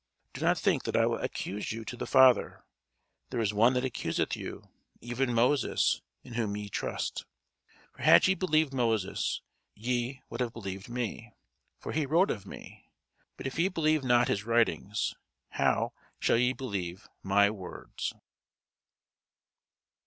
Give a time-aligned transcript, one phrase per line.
[0.33, 2.65] Do not think that I will accuse you to the Father:
[3.29, 4.63] there is one that accuseth you,
[4.99, 7.25] even Moses, in whom ye trust.
[7.91, 9.43] For had ye believed Moses,
[9.75, 11.33] ye would have believed me:
[11.79, 12.89] for he wrote of me.
[13.37, 15.13] But if ye believe not his writings,
[15.49, 18.11] how shall ye believe my words?